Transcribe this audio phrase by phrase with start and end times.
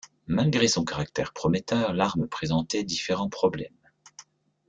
[0.25, 3.77] Malgré son caractère prometteur, l'arme présentait différents problèmes.